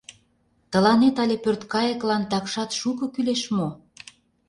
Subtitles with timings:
[0.71, 3.67] Тыланет але пӧрткайыклан такшат шуко кӱлеш мо?..